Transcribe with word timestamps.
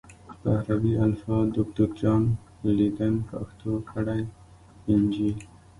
په 0.41 0.49
عربي 0.61 0.93
الفبا 1.05 1.37
د 1.47 1.51
دوکتور 1.57 1.89
جان 2.01 2.23
لیدن 2.77 3.15
پښتو 3.29 3.71
کړی 3.91 4.21
انجیل 4.91 5.37